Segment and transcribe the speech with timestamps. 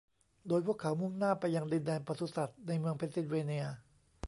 [0.47, 3.65] โดยพวกเขามุ่งหน้าไปยังดินแดนปศุสัตว์ในเมืองเพนซิลเวเนีย